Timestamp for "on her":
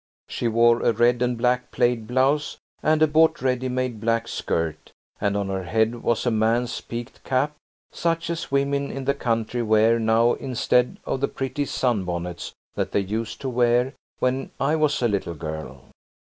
5.37-5.65